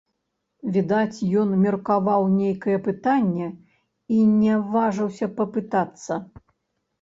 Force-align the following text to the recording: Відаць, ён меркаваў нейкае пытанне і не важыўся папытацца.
Відаць, 0.75 1.19
ён 1.41 1.51
меркаваў 1.65 2.25
нейкае 2.37 2.77
пытанне 2.87 3.47
і 4.17 4.23
не 4.41 4.57
важыўся 4.73 5.31
папытацца. 5.37 6.19